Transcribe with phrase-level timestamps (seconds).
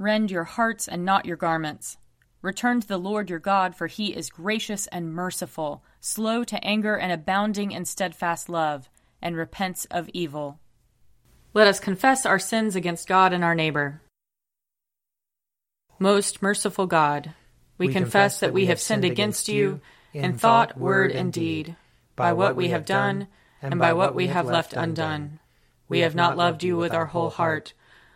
[0.00, 1.98] Rend your hearts and not your garments.
[2.40, 6.96] Return to the Lord your God, for he is gracious and merciful, slow to anger
[6.96, 8.88] and abounding in steadfast love,
[9.20, 10.58] and repents of evil.
[11.52, 14.00] Let us confess our sins against God and our neighbor.
[15.98, 17.34] Most merciful God,
[17.76, 19.82] we, we confess that we have sinned against you
[20.14, 21.76] in thought, word, and deed,
[22.16, 23.28] by what we have done
[23.60, 25.40] and by what we have left undone.
[25.90, 27.74] We have not loved you with our whole heart.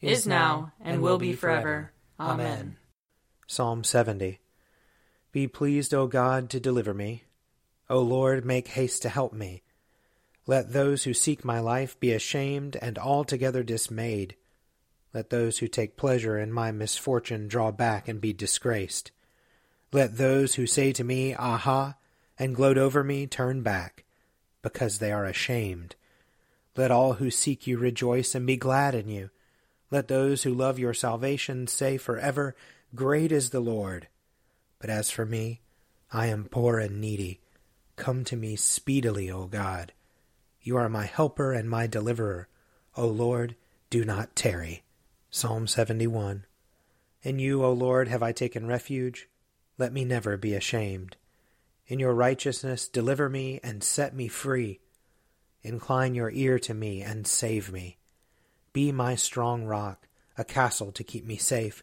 [0.00, 1.92] is now, and will be forever.
[2.18, 2.76] Amen.
[3.46, 4.40] Psalm 70
[5.36, 7.24] be pleased, O God, to deliver me.
[7.90, 9.64] O Lord, make haste to help me.
[10.46, 14.34] Let those who seek my life be ashamed and altogether dismayed.
[15.12, 19.10] Let those who take pleasure in my misfortune draw back and be disgraced.
[19.92, 21.96] Let those who say to me, Aha,
[22.38, 24.04] and gloat over me turn back,
[24.62, 25.96] because they are ashamed.
[26.78, 29.28] Let all who seek you rejoice and be glad in you.
[29.90, 32.56] Let those who love your salvation say forever,
[32.94, 34.08] Great is the Lord.
[34.78, 35.60] But as for me,
[36.12, 37.40] I am poor and needy.
[37.96, 39.92] Come to me speedily, O God.
[40.60, 42.48] You are my helper and my deliverer.
[42.96, 43.56] O Lord,
[43.90, 44.84] do not tarry.
[45.30, 46.44] Psalm 71.
[47.22, 49.28] In you, O Lord, have I taken refuge.
[49.78, 51.16] Let me never be ashamed.
[51.86, 54.80] In your righteousness, deliver me and set me free.
[55.62, 57.98] Incline your ear to me and save me.
[58.76, 60.06] Be my strong rock,
[60.36, 61.82] a castle to keep me safe.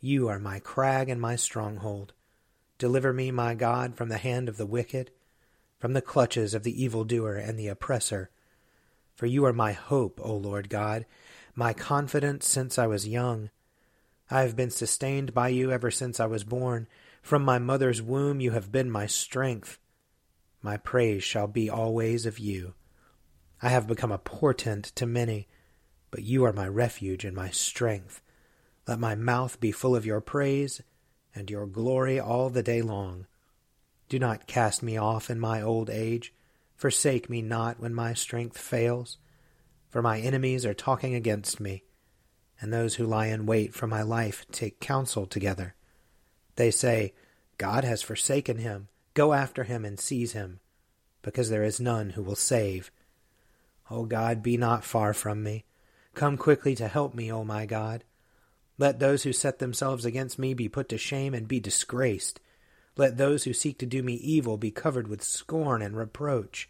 [0.00, 2.12] You are my crag and my stronghold.
[2.76, 5.12] Deliver me, my God, from the hand of the wicked,
[5.78, 8.30] from the clutches of the evildoer and the oppressor.
[9.14, 11.06] For you are my hope, O Lord God,
[11.54, 13.50] my confidence since I was young.
[14.28, 16.88] I have been sustained by you ever since I was born.
[17.22, 19.78] From my mother's womb you have been my strength.
[20.60, 22.74] My praise shall be always of you.
[23.62, 25.46] I have become a portent to many,
[26.14, 28.22] but you are my refuge and my strength.
[28.86, 30.80] Let my mouth be full of your praise
[31.34, 33.26] and your glory all the day long.
[34.08, 36.32] Do not cast me off in my old age.
[36.76, 39.18] Forsake me not when my strength fails.
[39.88, 41.82] For my enemies are talking against me,
[42.60, 45.74] and those who lie in wait for my life take counsel together.
[46.54, 47.12] They say,
[47.58, 48.86] God has forsaken him.
[49.14, 50.60] Go after him and seize him,
[51.22, 52.92] because there is none who will save.
[53.90, 55.64] O God, be not far from me.
[56.14, 58.04] Come quickly to help me, O my God.
[58.78, 62.40] Let those who set themselves against me be put to shame and be disgraced.
[62.96, 66.68] Let those who seek to do me evil be covered with scorn and reproach.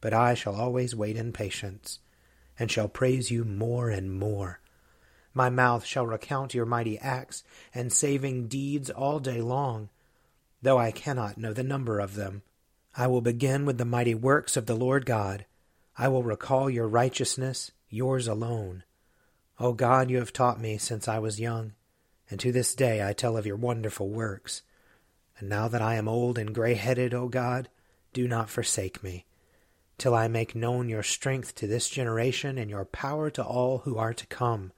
[0.00, 2.00] But I shall always wait in patience,
[2.58, 4.60] and shall praise you more and more.
[5.34, 9.88] My mouth shall recount your mighty acts and saving deeds all day long,
[10.62, 12.42] though I cannot know the number of them.
[12.96, 15.46] I will begin with the mighty works of the Lord God.
[15.96, 18.84] I will recall your righteousness, yours alone.
[19.58, 21.72] O God, you have taught me since I was young,
[22.30, 24.62] and to this day I tell of your wonderful works.
[25.38, 27.68] And now that I am old and gray headed, O God,
[28.12, 29.24] do not forsake me,
[29.96, 33.96] till I make known your strength to this generation and your power to all who
[33.98, 34.72] are to come.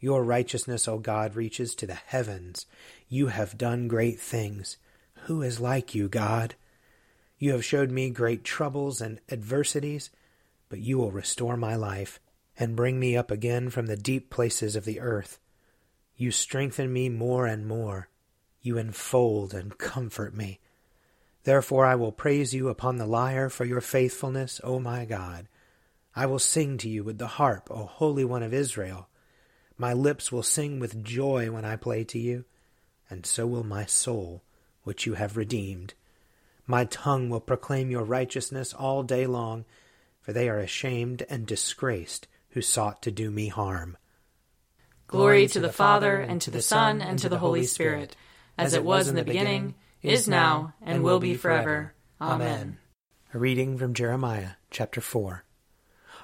[0.00, 2.66] Your righteousness, O God, reaches to the heavens.
[3.08, 4.76] You have done great things.
[5.26, 6.56] Who is like you, God?
[7.38, 10.10] You have showed me great troubles and adversities,
[10.68, 12.18] but you will restore my life
[12.62, 15.40] and bring me up again from the deep places of the earth.
[16.16, 18.08] You strengthen me more and more.
[18.60, 20.60] You enfold and comfort me.
[21.42, 25.48] Therefore I will praise you upon the lyre for your faithfulness, O my God.
[26.14, 29.08] I will sing to you with the harp, O Holy One of Israel.
[29.76, 32.44] My lips will sing with joy when I play to you,
[33.10, 34.44] and so will my soul,
[34.84, 35.94] which you have redeemed.
[36.68, 39.64] My tongue will proclaim your righteousness all day long,
[40.20, 43.96] for they are ashamed and disgraced who sought to do me harm.
[45.06, 48.16] Glory to the Father, and to the Son, and to the Holy Spirit,
[48.56, 51.94] as it was in the beginning, is now, and will be forever.
[52.20, 52.78] Amen.
[53.34, 55.44] A reading from Jeremiah chapter 4.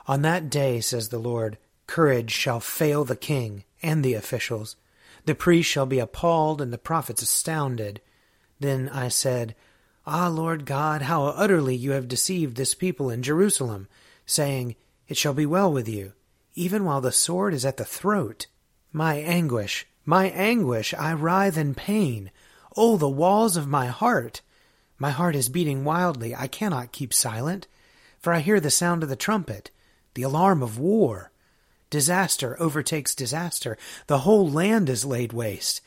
[0.07, 4.77] On that day, says the Lord, courage shall fail the king and the officials.
[5.27, 8.01] The priests shall be appalled, and the prophets astounded.
[8.59, 9.55] Then I said,
[10.07, 13.89] Ah, Lord God, how utterly you have deceived this people in Jerusalem,
[14.25, 14.77] saying,
[15.09, 16.13] It shall be well with you,
[16.55, 18.47] even while the sword is at the throat.
[18.93, 22.31] My anguish, my anguish, I writhe in pain.
[22.77, 24.43] Oh, the walls of my heart!
[24.99, 26.35] My heart is beating wildly.
[26.35, 27.69] I cannot keep silent,
[28.19, 29.71] for I hear the sound of the trumpet,
[30.15, 31.31] the alarm of war.
[31.91, 33.79] Disaster overtakes disaster.
[34.09, 35.81] The whole land is laid waste.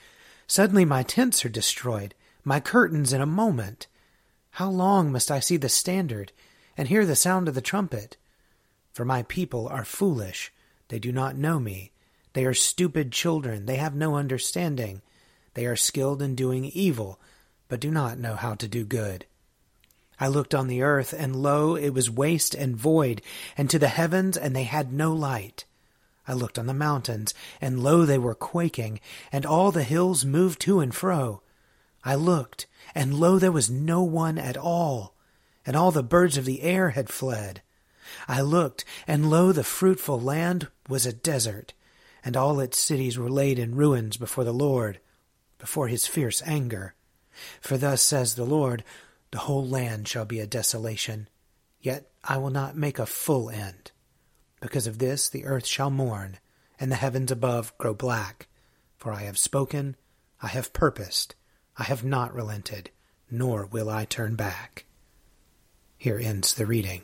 [0.48, 3.88] Suddenly my tents are destroyed, my curtains in a moment.
[4.52, 6.32] How long must I see the standard
[6.76, 8.18] and hear the sound of the trumpet?
[8.94, 10.52] For my people are foolish.
[10.90, 11.92] They do not know me.
[12.34, 13.66] They are stupid children.
[13.66, 15.02] They have no understanding.
[15.54, 17.20] They are skilled in doing evil,
[17.68, 19.26] but do not know how to do good.
[20.20, 23.22] I looked on the earth, and lo, it was waste and void,
[23.58, 25.66] and to the heavens, and they had no light.
[26.28, 29.00] I looked on the mountains, and lo, they were quaking,
[29.32, 31.42] and all the hills moved to and fro.
[32.04, 35.16] I looked, and lo, there was no one at all,
[35.66, 37.62] and all the birds of the air had fled.
[38.28, 41.74] I looked, and lo, the fruitful land was a desert,
[42.24, 45.00] and all its cities were laid in ruins before the Lord,
[45.58, 46.96] before his fierce anger.
[47.62, 48.84] For thus says the Lord,
[49.32, 51.30] the whole land shall be a desolation,
[51.80, 53.92] yet I will not make a full end.
[54.60, 56.38] Because of this the earth shall mourn,
[56.80, 58.48] and the heavens above grow black.
[58.98, 59.96] For I have spoken,
[60.42, 61.36] I have purposed,
[61.78, 62.92] I have not relented,
[63.30, 64.86] nor will I turn back.
[65.98, 67.04] Here ends the reading.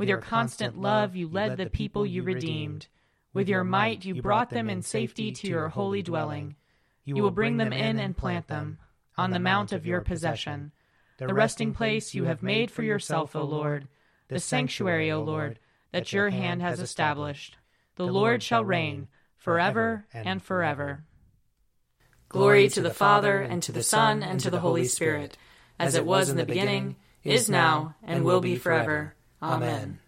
[0.00, 2.86] With your constant love, you led the people you redeemed.
[3.34, 6.56] With your might, you brought them in safety to your holy dwelling.
[7.04, 8.78] You will bring them in and plant them
[9.16, 10.72] on the mount of your possession,
[11.18, 13.88] the resting place you have made for yourself, O Lord,
[14.28, 15.58] the sanctuary, O Lord,
[15.92, 17.56] that your hand has established.
[17.96, 21.04] The Lord shall reign forever and forever.
[22.28, 25.36] Glory to the Father, and to the Son, and to the Holy Spirit,
[25.78, 29.14] as it was in the beginning, is now, and will be forever.
[29.42, 29.98] Amen.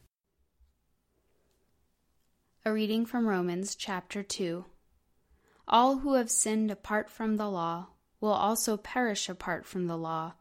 [2.64, 4.64] A reading from Romans chapter 2.
[5.66, 7.88] All who have sinned apart from the law
[8.20, 10.34] will also perish apart from the law,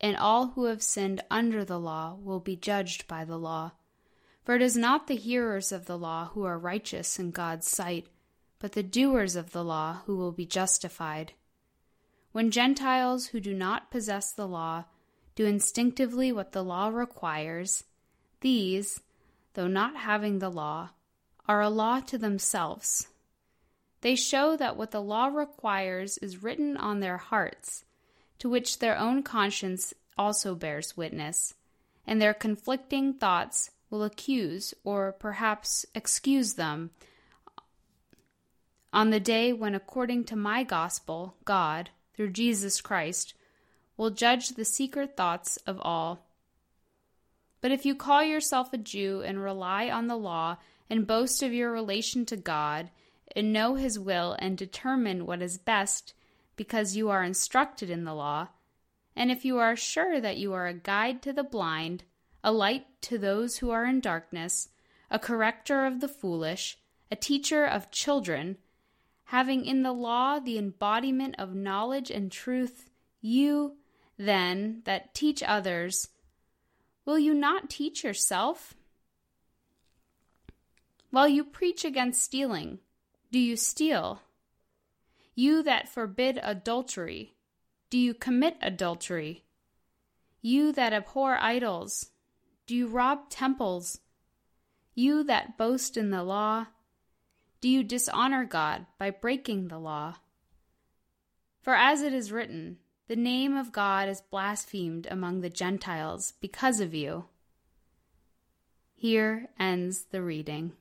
[0.00, 3.72] and all who have sinned under the law will be judged by the law.
[4.44, 8.06] For it is not the hearers of the law who are righteous in God's sight
[8.58, 11.32] but the doers of the law who will be justified.
[12.32, 14.84] When Gentiles who do not possess the law
[15.34, 17.84] do instinctively what the law requires,
[18.40, 19.00] these,
[19.54, 20.90] though not having the law,
[21.46, 23.08] are a law to themselves.
[24.00, 27.84] They show that what the law requires is written on their hearts,
[28.38, 31.54] to which their own conscience also bears witness,
[32.06, 36.90] and their conflicting thoughts will accuse or perhaps excuse them
[38.92, 43.34] on the day when, according to my gospel, God, through Jesus Christ,
[43.96, 46.26] will judge the secret thoughts of all.
[47.60, 51.52] But if you call yourself a Jew and rely on the law and boast of
[51.52, 52.90] your relation to God
[53.34, 56.14] and know His will and determine what is best
[56.56, 58.48] because you are instructed in the law,
[59.16, 62.04] And if you are sure that you are a guide to the blind,
[62.44, 64.68] a light to those who are in darkness,
[65.10, 66.78] a corrector of the foolish,
[67.10, 68.58] a teacher of children,
[69.24, 73.76] having in the law the embodiment of knowledge and truth, you,
[74.16, 76.08] then, that teach others,
[77.08, 78.74] will you not teach yourself?
[81.10, 82.80] While you preach against stealing,
[83.32, 84.20] do you steal?
[85.34, 87.32] You that forbid adultery,
[87.88, 89.44] do you commit adultery?
[90.42, 92.10] You that abhor idols,
[92.66, 94.00] do you rob temples?
[94.94, 96.66] You that boast in the law,
[97.62, 100.16] do you dishonor God by breaking the law?
[101.62, 102.76] For as it is written,
[103.08, 107.24] the name of God is blasphemed among the Gentiles because of you.
[108.94, 110.72] Here ends the reading.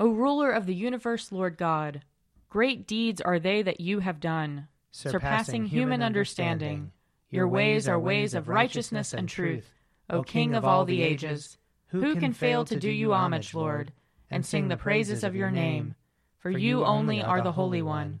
[0.00, 2.02] O ruler of the universe, Lord God,
[2.48, 6.92] great deeds are they that you have done, surpassing human understanding.
[7.30, 9.74] Your ways are ways of righteousness and truth,
[10.08, 11.58] O King of all the ages.
[11.88, 13.92] Who can fail to do you homage, Lord,
[14.30, 15.96] and sing the praises of your name?
[16.38, 18.20] For you only are the Holy One.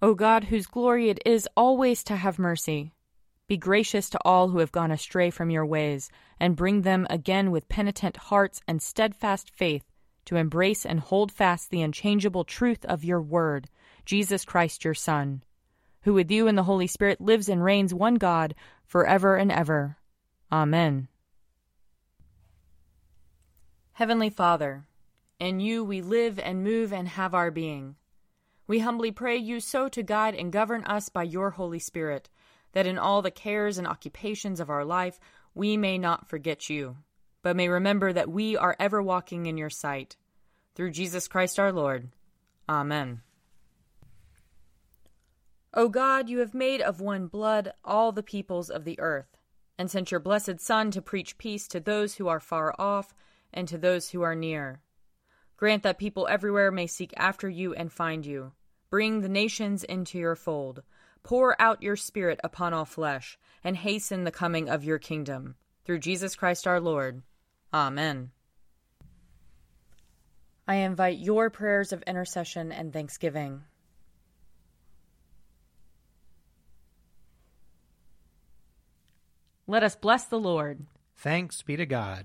[0.00, 2.92] O God, whose glory it is always to have mercy,
[3.48, 7.50] be gracious to all who have gone astray from your ways, and bring them again
[7.50, 9.84] with penitent hearts and steadfast faith
[10.26, 13.68] to embrace and hold fast the unchangeable truth of your word,
[14.04, 15.42] Jesus Christ your Son,
[16.02, 19.50] who with you and the Holy Spirit lives and reigns one God for ever and
[19.50, 19.96] ever.
[20.52, 21.08] Amen.
[23.92, 24.86] Heavenly Father,
[25.40, 27.96] in you we live and move and have our being.
[28.68, 32.28] We humbly pray you so to guide and govern us by your Holy Spirit,
[32.72, 35.18] that in all the cares and occupations of our life
[35.54, 36.98] we may not forget you,
[37.42, 40.16] but may remember that we are ever walking in your sight.
[40.74, 42.10] Through Jesus Christ our Lord.
[42.68, 43.22] Amen.
[45.72, 49.38] O God, you have made of one blood all the peoples of the earth,
[49.78, 53.14] and sent your blessed Son to preach peace to those who are far off
[53.52, 54.82] and to those who are near.
[55.56, 58.52] Grant that people everywhere may seek after you and find you.
[58.90, 60.82] Bring the nations into your fold.
[61.22, 65.56] Pour out your Spirit upon all flesh, and hasten the coming of your kingdom.
[65.84, 67.22] Through Jesus Christ our Lord.
[67.72, 68.30] Amen.
[70.66, 73.62] I invite your prayers of intercession and thanksgiving.
[79.66, 80.86] Let us bless the Lord.
[81.16, 82.24] Thanks be to God.